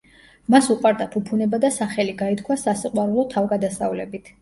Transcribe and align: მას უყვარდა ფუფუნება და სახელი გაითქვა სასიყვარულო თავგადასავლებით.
მას 0.55 0.69
უყვარდა 0.75 1.07
ფუფუნება 1.17 1.61
და 1.67 1.71
სახელი 1.77 2.17
გაითქვა 2.25 2.61
სასიყვარულო 2.65 3.31
თავგადასავლებით. 3.39 4.39